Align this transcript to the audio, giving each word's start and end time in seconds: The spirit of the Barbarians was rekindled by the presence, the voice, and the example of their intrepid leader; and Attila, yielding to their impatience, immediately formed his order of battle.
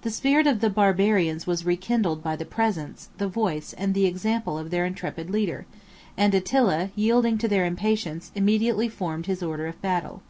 The 0.00 0.08
spirit 0.10 0.46
of 0.46 0.60
the 0.60 0.70
Barbarians 0.70 1.46
was 1.46 1.66
rekindled 1.66 2.22
by 2.22 2.36
the 2.36 2.46
presence, 2.46 3.10
the 3.18 3.28
voice, 3.28 3.74
and 3.74 3.92
the 3.92 4.06
example 4.06 4.56
of 4.56 4.70
their 4.70 4.86
intrepid 4.86 5.28
leader; 5.28 5.66
and 6.16 6.34
Attila, 6.34 6.88
yielding 6.96 7.36
to 7.36 7.48
their 7.48 7.66
impatience, 7.66 8.32
immediately 8.34 8.88
formed 8.88 9.26
his 9.26 9.42
order 9.42 9.66
of 9.66 9.78
battle. 9.82 10.22